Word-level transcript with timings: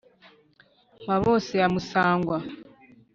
mpabose 1.03 1.53
ya 1.61 1.67
musangwa, 1.73 2.37